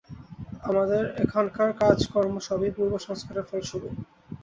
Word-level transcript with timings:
আমাদের 0.63 1.03
এখানকার 1.23 1.69
কাজকর্ম 1.81 2.33
সবই 2.47 2.71
পূর্বসংস্কারের 2.77 3.47
ফলস্বরূপ। 3.49 3.95